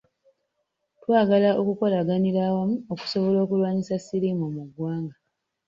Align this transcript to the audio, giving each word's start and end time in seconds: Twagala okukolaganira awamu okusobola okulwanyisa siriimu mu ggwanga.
Twagala 1.01 1.49
okukolaganira 1.61 2.39
awamu 2.49 2.75
okusobola 2.93 3.37
okulwanyisa 3.45 3.95
siriimu 4.05 4.45
mu 4.55 4.63
ggwanga. 4.69 5.15